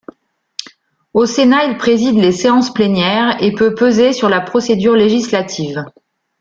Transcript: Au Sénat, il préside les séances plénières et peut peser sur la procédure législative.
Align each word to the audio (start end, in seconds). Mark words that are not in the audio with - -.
Au 1.13 1.27
Sénat, 1.27 1.65
il 1.65 1.77
préside 1.77 2.15
les 2.15 2.31
séances 2.31 2.73
plénières 2.73 3.37
et 3.39 3.53
peut 3.53 3.75
peser 3.75 4.13
sur 4.13 4.29
la 4.29 4.41
procédure 4.41 4.95
législative. 4.95 5.85